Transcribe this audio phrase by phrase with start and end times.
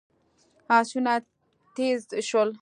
[0.77, 1.13] آسونه
[1.75, 2.49] تېز شول.